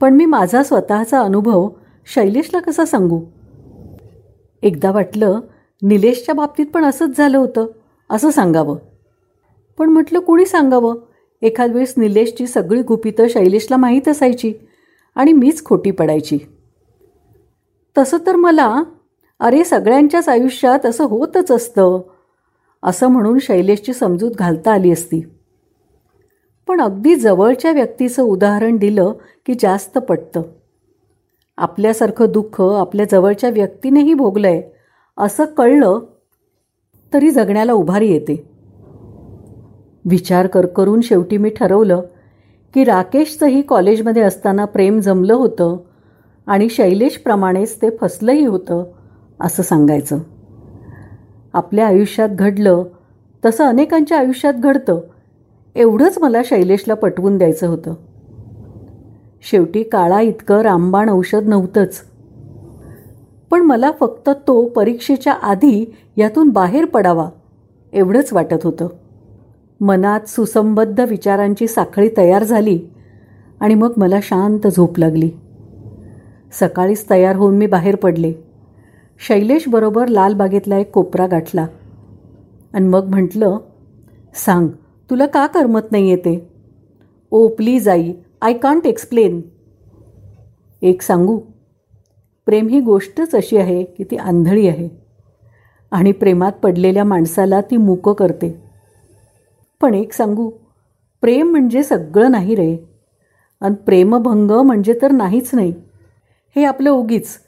पण 0.00 0.14
मी 0.14 0.24
माझा 0.24 0.62
स्वतःचा 0.62 1.20
अनुभव 1.20 1.68
शैलेशला 2.14 2.60
कसा 2.60 2.84
सांगू? 2.84 3.20
एकदा 4.62 4.90
वाटलं 4.90 5.40
निलेशच्या 5.82 6.34
बाबतीत 6.34 6.66
पण 6.66 6.84
असंच 6.84 7.18
झालं 7.18 7.38
होतं 7.38 7.66
असं 8.10 8.30
सांगावं. 8.30 8.76
पण 9.78 9.88
म्हटलं 9.88 10.18
कुणी 10.18 10.46
सांगावं? 10.46 10.94
एखाद 11.42 11.70
वेळेस 11.70 11.94
निलेशची 11.96 12.46
सगळी 12.46 12.82
गुपितं 12.82 13.28
शैलेशला 13.28 13.76
माहीत 13.76 14.08
असायची 14.08 14.52
आणि 15.14 15.32
मीच 15.32 15.64
खोटी 15.64 15.90
पडायची. 15.90 16.38
तसं 17.98 18.16
तर 18.26 18.36
मला 18.36 18.82
अरे 19.40 19.64
सगळ्यांच्याच 19.64 20.28
आयुष्यात 20.28 20.86
असं 20.86 21.04
होतच 21.04 21.50
असतं 21.50 22.00
असं 22.82 23.06
म्हणून 23.06 23.38
शैलेशची 23.38 23.92
समजूत 23.92 24.30
घालता 24.30 24.72
आली 24.72 24.92
असती. 24.92 25.20
पण 26.68 26.80
अगदी 26.80 27.14
जवळच्या 27.14 27.72
व्यक्तीचं 27.72 28.22
उदाहरण 28.22 28.76
दिलं 28.76 29.12
की 29.46 29.54
जास्त 29.60 29.98
पटतं. 29.98 30.42
आपल्यासारखं 31.56 32.32
दुःख 32.32 32.60
आपल्या 32.60 33.06
जवळच्या 33.12 33.50
व्यक्तीनेही 33.50 34.14
भोगलं 34.14 34.48
आहे 34.48 34.62
असं 35.18 35.44
कळलं 35.44 35.98
तरी 37.14 37.30
जगण्याला 37.30 37.72
उभारी 37.72 38.12
येते. 38.12 38.50
विचार 40.04 40.46
कर 40.46 40.66
करून 40.66 41.00
शेवटी 41.00 41.36
मी 41.36 41.50
ठरवलं 41.50 42.00
की 42.74 42.84
राकेशचंही 42.84 43.62
कॉलेजमध्ये 43.62 44.22
असताना 44.22 44.64
प्रेम 44.64 45.00
जमलं 45.00 45.34
होतं 45.34 45.76
आणि 46.48 46.68
शैलेशप्रमाणेच 46.68 47.76
ते 47.82 47.90
फसलंही 48.00 48.44
होतं 48.44 48.84
असं 49.40 49.62
सांगायचं. 49.62 50.18
आपल्या 51.52 51.86
आयुष्यात 51.86 52.28
घडलं 52.28 52.84
तसं 53.44 53.64
अनेकांच्या 53.64 54.18
आयुष्यात 54.18 54.54
घडतं 54.54 55.00
एवढंच 55.74 56.18
मला 56.18 56.42
शैलेशला 56.44 56.94
पटवून 56.94 57.38
द्यायचं 57.38 57.66
होतं. 57.66 57.94
शेवटी 59.50 59.82
काळा 59.82 60.20
इतकं 60.20 60.60
रामबाण 60.60 61.08
औषध 61.10 61.48
नव्हतंच. 61.48 62.02
पण 63.50 63.60
मला 63.60 63.90
फक्त 64.00 64.30
तो 64.46 64.68
परीक्षेच्या 64.68 65.32
आधी 65.32 65.94
यातून 66.16 66.48
बाहेर 66.48 66.84
पडावा 66.84 67.30
एवढंच 67.92 68.32
वाटत 68.32 68.64
होतं. 68.64 68.88
मनात 69.80 70.20
सुसंबद्ध 70.26 71.00
विचारांची 71.00 71.66
साखळी 71.66 72.08
तयार 72.16 72.44
झाली 72.44 72.80
आणि 73.60 73.74
मग 73.74 73.92
मला 73.96 74.18
शांत 74.22 74.66
झोप 74.66 74.98
लागली. 74.98 75.30
सकाळीच 76.52 77.10
तयार 77.10 77.36
होऊन 77.36 77.56
मी 77.56 77.66
बाहेर 77.66 77.96
पडले. 77.96 78.32
शैलेशबरोबर 79.26 80.08
लालबागेतला 80.08 80.78
एक 80.78 80.90
कोपरा 80.90 81.26
गाठला. 81.26 81.66
आणि 82.72 82.88
मग 82.88 83.04
म्हटलं 83.04 83.58
सांग 84.34 84.68
तुला 85.10 85.26
का 85.26 85.46
करमत 85.46 85.80
नाही 85.90 86.08
येते 86.08 86.50
ओ 87.30 87.48
प्लीज 87.48 87.88
आई 87.88 88.12
आय 88.42 88.52
कांट 88.52 88.86
एक्सप्लेन. 88.86 89.40
एक 90.82 91.02
सांगू? 91.02 91.40
प्रेम 92.46 92.66
ही 92.66 92.80
गोष्टच 92.80 93.34
अशी 93.34 93.56
आहे 93.56 93.84
की 93.84 94.04
ती 94.04 94.16
आंधळी 94.16 94.68
आहे. 94.68 94.88
आणि 95.90 96.12
प्रेमात 96.12 96.52
पडलेल्या 96.52 97.04
माणसाला 97.04 97.60
ती 97.60 97.76
मूकं 97.76 98.12
करते. 98.12 98.62
पण 99.80 99.94
एक 99.94 100.12
सांगू 100.12 100.50
प्रेम 101.20 101.50
म्हणजे 101.50 101.82
सगळं 101.82 102.30
नाही 102.30 102.54
रे. 102.54 102.88
आणि 103.60 103.74
प्रेमभंग 103.74 104.50
म्हणजे 104.50 104.98
तर 105.02 105.10
नाहीच 105.10 105.50
नाही. 105.52 105.72
हे 106.58 106.64
आपलं 106.64 106.90
उगीच. 106.90 107.38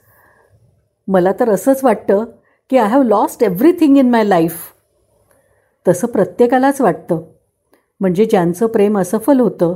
मला 1.07 1.31
तर 1.39 1.49
असंच 1.49 1.83
वाटतं 1.83 2.25
की 2.69 2.77
I 2.77 2.87
have 2.87 3.03
lost 3.03 3.43
everything 3.43 3.97
in 3.97 4.09
my 4.09 4.23
life 4.23 4.61
तसं 5.87 6.07
प्रत्येकालाच 6.07 6.81
वाटतं. 6.81 7.21
म्हणजे 7.99 8.25
ज्यांचं 8.25 8.67
प्रेम 8.67 8.99
असफल 8.99 9.39
होतं 9.39 9.75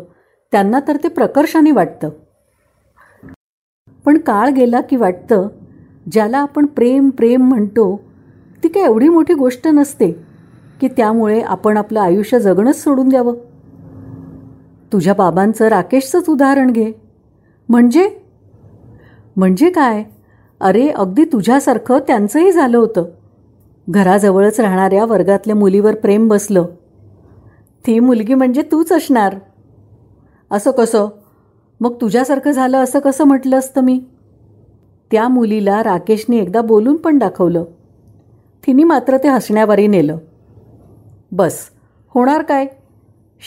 त्यांना 0.52 0.80
तर 0.88 0.98
ते 1.04 1.08
प्रकर्षाने 1.08 1.72
वाटतं. 1.72 2.10
पण 4.06 4.18
काळ 4.18 4.50
गेला 4.50 4.82
की 4.82 4.96
वाटतं 4.96 5.48
ज्याला 6.12 6.38
आपण 6.38 6.66
प्रेम 6.66 7.10
प्रेम 7.10 7.42
म्हणतो 7.42 8.00
ती 8.64 8.68
काय 8.68 8.84
एवढी 8.84 9.10
मोठी 9.10 9.34
गोष्ट 9.34 9.68
नसते 9.68 10.12
की 10.82 10.88
त्यामुळे 10.88 11.42
आपण 11.42 11.78
आपलं 11.78 12.00
आयुष्य 12.00 12.40
जगणंच 12.40 12.84
सोडून 12.84 13.10
द्यावं. 13.10 13.36
तुझ्या 14.94 15.14
बाबांचं 15.14 15.68
राकेशचंच 15.68 16.30
उदाहरण 16.30 16.72
घे. 16.72 16.92
म्हणजे 17.70 18.10
म्हणजे 19.36 19.70
काय? 19.70 20.04
अरे 20.60 20.90
अगदी 20.90 21.26
तुझ्यासारखं 21.26 22.00
त्यांचंही 22.00 22.52
झालं 22.52 22.78
होतं. 22.78 23.04
घराजवळच 23.90 24.60
राहणाऱ्या 24.60 25.06
वर्गातल्या 25.06 25.56
मुलीवर 25.56 25.96
प्रेम 25.96 26.28
बसलं. 26.28 26.66
ती 27.88 28.00
मुलगी 28.00 28.34
म्हणजे 28.34 28.62
तूच 28.62 28.92
असणार. 28.92 29.36
असं 30.52 30.72
कसं? 30.72 31.08
मग 31.80 31.94
तुझ्यासारखं 32.02 32.52
झालं 32.52 32.78
असं 32.78 33.00
कसं 33.00 33.24
म्हटलं 33.24 33.60
असतं 33.60 33.82
मी? 33.82 34.06
त्या 35.12 35.28
मुलीला 35.28 35.84
राकेशने 35.84 36.38
एकदा 36.38 36.62
बोलून 36.62 36.96
पण 36.96 37.18
दाखवलं. 37.18 37.64
तिने 38.68 38.84
मात्र 38.84 39.18
ते 39.18 39.28
हसण्यावारी 39.28 39.88
नेलं. 39.88 40.18
बस 41.32 41.60
होणार 42.10 42.42
काय? 42.42 42.66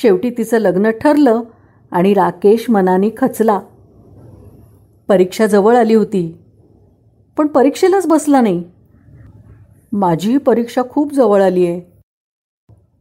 शेवटी 0.02 0.30
तिचं 0.30 0.58
लग्न 0.58 0.90
ठरलं 0.90 1.40
आणि 1.90 2.14
राकेश 2.14 2.70
मनाने 2.70 3.10
खचला. 3.16 3.60
परीक्षा 5.08 5.46
जवळ 5.46 5.76
आली 5.76 5.94
होती. 5.94 6.38
पण 7.38 7.46
परीक्षेलाच 7.46 8.06
बसला 8.06 8.40
नाही. 8.40 8.64
माझी 9.92 10.36
परीक्षा 10.36 10.82
खूप 10.90 11.12
जवळ 11.12 11.42
आली 11.42 11.66
आहे. 11.66 11.80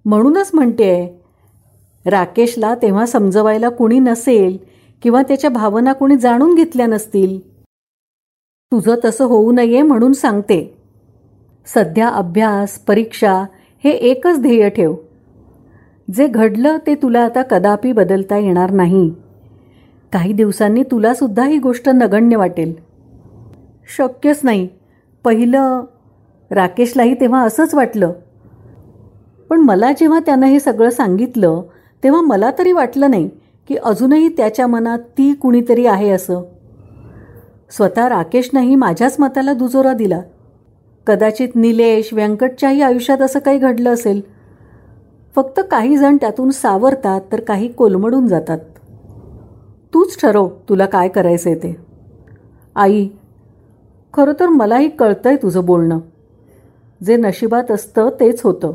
म्हणूनच 0.05 0.51
म्हणते 0.53 0.91
आहे 0.91 1.17
राकेशला 2.09 2.75
तेव्हा 2.75 3.05
समजवायला 3.05 3.69
कुणी 3.69 3.99
नसेल 3.99 4.57
किंवा 5.01 5.21
त्याच्या 5.21 5.49
भावना 5.49 5.93
कुणी 5.93 6.17
जाणून 6.17 6.55
घेतल्या 6.55 6.85
नसतील. 6.85 7.39
तुझं 8.71 8.95
तसं 9.05 9.25
होऊ 9.25 9.51
नये 9.51 9.81
म्हणून 9.81 10.13
सांगते. 10.13 10.77
सध्या 11.65 12.09
अभ्यास 12.09 12.79
परीक्षा 12.79 13.45
हे 13.83 13.89
एकच 13.89 14.41
ध्येय 14.41 14.69
ठेव. 14.69 14.95
जे 16.13 16.27
घडलं 16.27 16.77
ते 16.87 16.95
तुला 16.95 17.21
आता 17.21 17.41
कदापि 17.41 17.91
बदलता 17.91 18.37
येणार 18.37 18.71
नाही. 18.71 19.13
काही 20.13 20.33
दिवसांनी 20.33 20.83
तुलासुद्धा 20.83 21.45
ही 21.45 21.57
गोष्ट 21.57 21.89
नगण्य 21.89 22.35
वाटेल. 22.35 22.73
शक्यच 23.97 24.39
नाही. 24.43 24.67
पहिलं 25.23 25.83
राकेशलाही 26.51 27.13
तेव्हा 27.13 27.43
असंच 27.43 27.75
वाटलं. 27.75 28.13
पण 29.49 29.59
मला 29.59 29.91
जेव्हा 29.91 30.19
त्यानं 30.19 30.45
हे 30.45 30.59
सगळं 30.59 30.89
सांगितलं 30.89 31.61
तेव्हा 32.03 32.21
मला 32.21 32.51
तरी 32.59 32.71
वाटलं 32.71 33.09
नाही 33.09 33.29
की 33.67 33.75
अजूनही 33.75 34.29
त्याच्या 34.29 34.67
मनात 34.67 34.99
ती 34.99 35.33
कुणीतरी 35.33 35.85
आहे 35.85 36.09
असं. 36.09 36.41
स्वतः 37.69 38.09
राकेशनंही 38.09 38.75
माझ्याच 38.75 39.15
मताला 39.19 39.53
दुजोरा 39.53 39.93
दिला. 39.93 40.21
कदाचित 41.07 41.49
निलेश 41.55 42.13
व्यंकटच्याही 42.13 42.81
आयुष्यात 42.81 43.21
असं 43.21 43.39
काही 43.39 43.57
घडलं 43.57 43.93
असेल. 43.93 44.21
फक्त 45.35 45.59
काही 45.71 45.97
जण 45.97 46.17
त्यातून 46.17 46.49
सावरतात 46.49 47.21
तर 47.31 47.39
काही 47.39 47.67
कोलमडून 47.67 48.27
जातात. 48.27 48.59
तूच 49.97 50.21
ठरव 50.21 50.49
तुला 50.69 50.85
काय 50.85 51.07
करायचं 51.07 51.49
आहे 51.49 51.59
ते. 51.59 51.77
आई 52.75 53.09
खरं 54.13 54.33
तर 54.39 54.47
मलाही 54.47 54.89
कळतं 54.89 55.29
आहे 55.29 55.37
तुझं 55.37 55.65
बोलणं. 55.65 55.99
जे 57.03 57.15
नशिबात 57.15 57.71
असतं 57.71 58.09
तेच 58.19 58.41
होतं. 58.41 58.73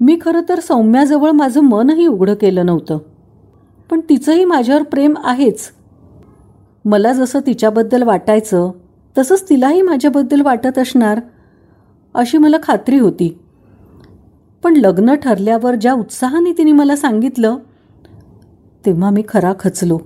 मी 0.00 0.18
खरं 0.20 0.40
तर 0.48 0.60
सौम्याजवळ 0.60 1.30
माझं 1.30 1.60
मनही 1.60 2.06
उघडं 2.06 2.34
केलं 2.34 2.66
नव्हतं. 2.66 2.98
पण 3.90 4.00
तिचंही 4.08 4.44
माझ्यावर 4.44 4.82
प्रेम 4.82 5.14
आहेच. 5.24 5.70
मला 6.84 7.12
जसं 7.12 7.40
तिच्याबद्दल 7.46 8.02
वाटायचं 8.02 8.70
तसंच 9.18 9.48
तिलाही 9.48 9.82
माझ्याबद्दल 9.82 10.40
वाटत 10.40 10.78
असणार 10.78 11.20
अशी 12.14 12.38
मला 12.38 12.56
खात्री 12.62 12.98
होती. 12.98 13.38
पण 14.62 14.76
लग्न 14.76 15.14
ठरल्यावर 15.14 15.74
ज्या 15.74 15.92
उत्साहाने 15.92 16.52
तिने 16.52 16.72
मला 16.72 16.96
सांगितलं 16.96 17.56
तेव्हा 18.86 19.10
मी 19.10 19.22
खरा 19.28 19.52
खचलो. 19.60 19.98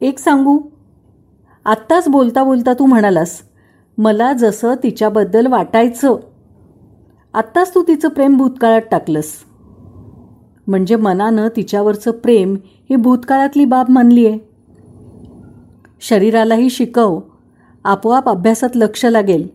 एक 0.00 0.18
सांगू? 0.18 0.58
आत्ताच 1.64 2.08
बोलता 2.08 2.44
बोलता 2.44 2.72
तू 2.72 2.86
म्हणालास 2.86 3.40
मला 3.98 4.32
जसं 4.32 4.74
तिच्याबद्दल 4.82 5.46
वाटायचं 5.46 6.16
आत्ताच 7.34 7.74
तू 7.74 7.82
तिचं 7.82 8.08
प्रेम 8.08 8.36
भूतकाळात 8.36 8.82
टाकलंस. 8.90 9.32
म्हणजे 10.66 10.96
मनानं 10.96 11.48
तिच्यावरचं 11.56 12.10
प्रेम 12.10 12.56
ही 12.90 12.96
भूतकाळातली 12.96 13.64
बाब 13.64 13.90
मानली 13.90 14.26
आहे 14.26 14.38
शरीरालाही 16.00 16.70
शिकव 16.70 17.20
आपोआप 17.84 18.28
अभ्यासात 18.28 18.76
लक्ष 18.76 19.04
लागेल. 19.04 19.48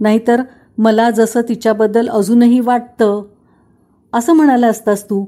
नाहीतर 0.00 0.42
मला 0.78 1.10
जसं 1.10 1.40
तिच्याबद्दल 1.40 2.08
अजूनही 2.08 2.60
वाटतं 2.60 3.22
असं 4.12 4.32
म्हणाला 4.32 4.66
असतास 4.66 5.04
तू 5.04 5.24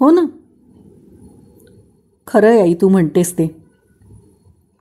हो 0.00 0.10
ना? 0.10 0.20
खरं 2.26 2.60
आई 2.60 2.74
तू 2.74 2.88
म्हणतेस 2.88 3.32
ते. 3.32 3.56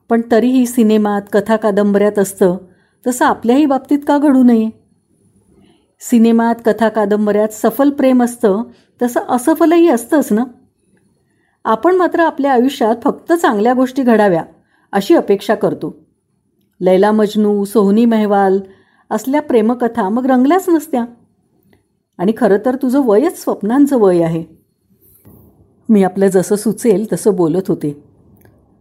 पण 0.10 0.22
तरीही 0.32 0.66
सिनेमात 0.66 1.22
कथा 1.34 1.56
कादंबऱ्यात 1.56 2.20
असतं 2.20 2.58
तसं 3.08 3.26
आपल्याही 3.26 3.66
बाबतीत 3.66 4.00
का 4.08 4.18
घडू 4.18 4.44
नये? 4.44 4.70
सिनेमात 6.00 6.56
कथा 6.66 6.90
कादंबऱ्यात 6.90 7.48
सफल 7.52 7.90
प्रेम 7.90 8.24
असतं 8.24 8.64
तसं 9.02 9.20
असफलही 9.30 9.88
असतंच 9.88 10.34
ना? 10.34 10.44
आपण 11.66 11.96
मात्र 11.96 12.20
आपल्या 12.20 12.54
आयुष्यात 12.54 12.96
फक्त 13.04 13.34
चांगल्या 13.34 13.74
गोष्टी 13.74 14.04
घडाव्या 14.04 14.44
अशी 14.92 15.16
अपेक्षा 15.16 15.56
करतो. 15.56 15.98
लैला 16.82 17.12
मजनू 17.12 17.66
सोहनी 17.66 18.06
मेहवाल 18.06 18.60
असल्या 19.10 19.42
प्रेमकथा 19.42 20.10
मग 20.10 20.26
रंगल्याच 20.26 20.70
नसत्या. 20.70 21.06
आणि 22.18 22.34
खरं 22.38 22.58
तर 22.66 22.76
तुझं 22.76 23.02
वयच 23.06 23.44
स्वप्नांचं 23.44 23.98
वय 23.98 24.24
आहे. 24.24 24.65
मी 25.90 26.04
आपलं 26.04 26.28
जसं 26.28 26.56
सुचेल 26.56 27.06
तसं 27.14 27.36
बोलत 27.36 27.68
होते. 27.68 28.02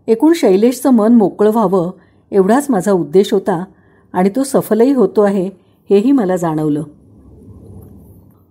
एकूण 0.06 0.32
शैलेशचं 0.32 0.90
मन 0.90 1.14
मोकळं 1.14 1.50
व्हावं 1.50 1.90
एवढाच 2.30 2.66
माझा 2.70 2.92
उद्देश 2.92 3.32
होता 3.32 3.64
आणि 4.12 4.30
तो 4.37 4.44
सफलही 4.44 4.92
होतो 4.92 5.20
आहे 5.20 5.50
हेही 5.90 6.12
मला 6.12 6.37
जाणवलं. 6.37 6.82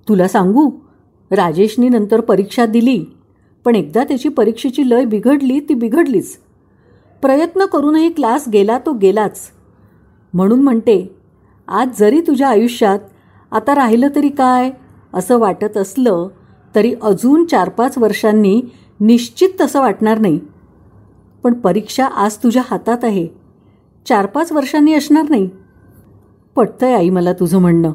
तुला 0.09 0.27
सांगू 0.27 0.69
राजेशनी 1.31 1.89
नंतर 1.89 2.21
परीक्षा 2.21 2.65
दिली 2.65 3.05
पण 3.65 3.75
एकदा 3.75 4.03
त्याची 4.03 4.29
परीक्षेची 4.29 4.89
लय 4.89 5.05
बिघडली 5.05 5.59
ती 5.59 5.73
बिघडलीच. 5.73 6.37
प्रयत्न 7.21 7.65
करूनही 7.65 8.09
क्लास 8.09 8.49
गेला 8.53 8.77
तो 8.77 8.93
गेलाच. 8.93 9.39
म्हणून 10.33 10.61
म्हणते 10.61 11.15
आज 11.67 11.99
जरी 11.99 12.21
तुझ्या 12.21 12.47
आयुष्यात 12.47 12.99
आता 13.51 13.75
राहिलं 13.75 14.07
तरी 14.15 14.29
काय 14.29 14.71
असं 15.13 15.39
वाटत 15.39 15.77
असलं 15.77 16.27
तरी 16.75 16.93
अजून 17.01 17.45
चार 17.45 17.69
पाच 17.69 17.97
वर्षांनी 17.97 18.61
निश्चित 18.99 19.49
तसं 19.61 19.79
वाटणार 19.79 20.19
नाही. 20.19 20.39
पण 21.43 21.53
परीक्षा 21.53 22.05
आज 22.05 22.37
तुझ्या 22.37 22.63
हातात 22.65 23.03
आहे. 23.03 23.27
चार 24.05 24.25
पाच 24.25 24.51
वर्षांनी 24.51 24.93
असणार 24.93 25.29
नाही. 25.29 25.49
पटतंय 26.55 26.93
आई 26.93 27.09
मला 27.09 27.33
तुझं 27.33 27.59
म्हणणं 27.59 27.91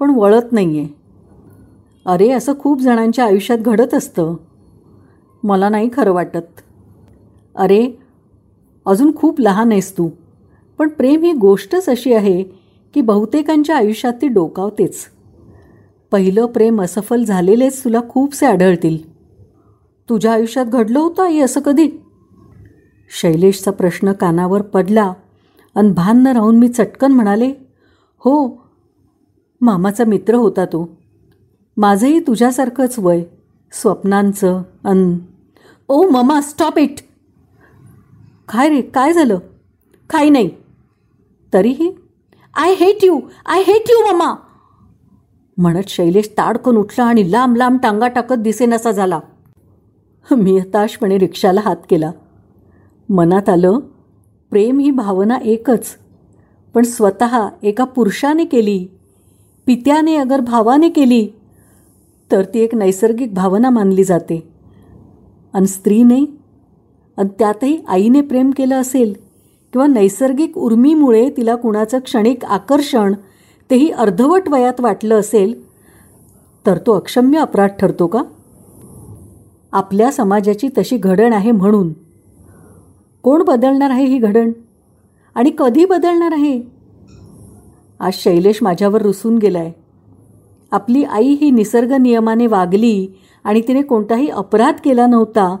पण 0.00 0.10
वळत 0.10 0.52
नाही 0.52 0.78
आहे 0.78 0.88
अरे 2.06 2.30
असं 2.30 2.52
खूप 2.58 2.80
जणांच्या 2.80 3.24
आयुष्यात 3.24 3.58
घडत 3.58 3.94
असतं. 3.94 4.34
मला 5.42 5.68
नाही 5.68 5.88
खरं 5.92 6.12
वाटत. 6.12 6.60
अरे 7.54 7.86
अजून 8.86 9.14
खूप 9.16 9.40
लहान 9.40 9.72
आहेस 9.72 9.92
तू 9.98 10.08
पण 10.78 10.88
प्रेम 10.88 11.22
ही 11.22 11.32
गोष्टच 11.32 11.88
अशी 11.88 12.12
आहे 12.12 12.42
की 12.94 13.00
बहुतेकांच्या 13.00 13.76
आयुष्यात 13.76 14.12
ती 14.22 14.28
डोकावतेच. 14.28 15.04
पहिलं 16.10 16.46
प्रेम 16.46 16.82
असफल 16.82 17.24
झालेलेच 17.24 17.84
तुला 17.84 18.00
खूपसे 18.08 18.46
आढळतील. 18.46 18.98
तुझ्या 20.08 20.32
आयुष्यात 20.32 20.66
घडलं 20.66 20.98
होतं 20.98 21.22
आई 21.22 21.38
असं 21.38 21.60
कधी? 21.60 21.88
शैलेशचा 23.20 23.70
प्रश्न 23.70 24.12
कानावर 24.12 24.62
पडला 24.62 25.12
अन 25.74 25.92
भान 25.92 26.22
न 26.22 26.26
राहून 26.26 26.58
मी 26.58 26.68
चटकन 26.68 27.12
म्हणाले 27.12 27.52
हो 28.18 28.62
मामाचा 29.60 30.04
मित्र 30.04 30.34
होता 30.34 30.64
तो. 30.64 30.96
माझंही 31.76 32.20
तुझ्यासारखंच 32.20 32.98
वय 32.98 33.22
स्वप्नांचं 33.72 34.62
अन 34.84 35.18
ओ 35.88 36.08
ममा 36.08 36.40
स्टॉप 36.40 36.78
इट 36.78 37.00
काय 38.48 38.68
रे 38.68 38.80
काय 38.82 39.12
झालं? 39.12 39.38
काही 40.10 40.30
नाही. 40.30 40.50
तरीही 41.52 41.90
I 42.54 42.74
hate 42.74 43.04
you 43.04 43.20
I 43.46 43.62
hate 43.66 43.90
you 43.90 44.12
mama. 44.12 44.34
म्हणत 45.60 45.88
शैलेश 45.88 46.28
ताडकन 46.28 46.76
उठला 46.76 47.04
आणि 47.04 47.30
लांब 47.32 47.56
लांब 47.56 47.78
टांगा 47.82 48.08
टाकत 48.08 48.34
दिसेनासा 48.34 48.90
झाला. 48.90 49.20
मी 50.30 50.58
हताशपणे 50.58 51.18
रिक्षाला 51.18 51.60
हात 51.60 51.76
केला. 51.90 52.10
मनात 53.08 53.48
आलं 53.48 53.78
प्रेम 54.50 54.78
ही 54.78 54.90
भावना 54.90 55.36
एकच 55.36 55.86
पण 56.74 56.82
स्वत 56.82 57.24
एका 57.62 57.84
पुरुषाने 57.84 58.44
केली 58.44 58.86
पित्याने 59.66 60.16
अगर 60.16 60.40
भावाने 60.40 60.88
केली 60.88 61.28
तर 62.30 62.44
ती 62.44 62.58
एक 62.58 62.74
नैसर्गिक 62.74 63.34
भावना 63.34 63.70
मानली 63.70 64.04
जाते. 64.04 64.42
आणि 65.52 65.66
स्त्रीने 65.66 66.20
आणि 67.16 67.28
त्यातही 67.38 67.78
आईने 67.88 68.20
प्रेम 68.20 68.50
केलं 68.50 68.80
असेल 68.80 69.12
किंवा 69.72 69.86
नैसर्गिक 69.86 70.58
उर्मीमुळे 70.58 71.30
तिला 71.30 71.54
कुणाचं 71.54 71.98
क्षणिक 71.98 72.44
आकर्षण 72.44 73.14
तेही 73.70 73.90
अर्धवट 73.90 74.42
वयात 74.48 74.80
वाटलं 74.80 75.20
असेल 75.20 75.66
तर 76.66 76.78
तो 76.78 76.92
अक्षम्य 76.92 77.38
अपराध 77.38 77.68
ठरतो 77.68 78.06
का? 78.06 78.22
आपल्या 79.72 80.12
समाजाची 80.12 80.68
तशी 80.78 80.96
घडण 80.96 81.32
आहे 81.32 81.50
म्हणून. 81.50 81.92
कोण 83.22 83.42
बदलणार 83.42 83.90
आहे 83.90 84.04
ही 84.04 84.18
घडण? 84.18 84.52
आणि 85.34 85.52
कधी 85.58 85.84
बदलणार 85.84 86.32
आहे? 86.32 86.62
आज 88.00 88.12
शैलेश 88.12 88.58
माझ्यावर 88.62 89.02
रुसून 89.02 89.38
गेलाय. 89.38 89.72
आपली 90.72 91.04
आई 91.04 91.28
ही 91.28 91.50
निसर्ग 91.50 91.92
नियमाने 91.92 92.46
वागली 92.46 93.08
आणि 93.44 93.62
तिने 93.68 93.82
कोणताही 93.82 94.28
अपराध 94.28 94.74
केला 94.84 95.06
नव्हता 95.06 95.56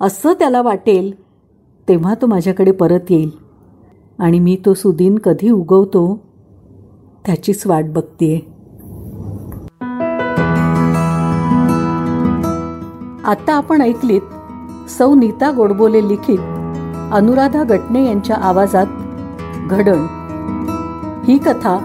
असं 0.00 0.32
त्याला 0.32 0.62
वाटेल 0.62 1.22
तेव्हा 1.88 2.14
तो 2.14 2.26
माझ्याकडे 2.26 2.72
परत 2.72 3.10
येईल. 3.10 3.30
आणि 4.18 4.38
मी 4.38 4.56
तो 4.66 4.74
सुदीन 4.74 5.18
कधी 5.18 5.50
उगवतो? 5.50 6.33
त्याचीच 7.26 7.66
वाट 7.66 7.84
बघतीये. 7.84 8.36
आता 13.24 13.52
आपण 13.52 13.80
ऐकलीत 13.80 14.20
सौ 14.90 15.14
नीता 15.14 15.50
गोडबोले 15.50 16.08
लिखित 16.08 16.38
अनुराधा 17.12 17.62
गटणे 17.62 18.06
यांच्या 18.06 18.36
आवाजात 18.36 18.86
घडण. 19.70 20.06
ही 21.28 21.38
कथा 21.38 21.78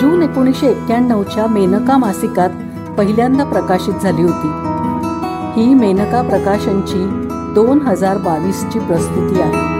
जून 0.00 0.22
एकोणीसशे 0.22 0.66
एक्क्याण्णवच्या 0.66 1.46
मेनका 1.46 1.96
मासिकात 1.96 2.50
पहिल्यांदा 2.98 3.44
प्रकाशित 3.44 3.94
झाली 3.94 4.22
होती. 4.22 4.50
ही 5.56 5.74
मेनका 5.74 6.22
प्रकाशनची 6.22 7.04
दोन 7.54 7.80
हजार 7.80 8.18
बावीसची 8.18 8.78
प्रस्तुती 8.78 9.40
आहे. 9.40 9.73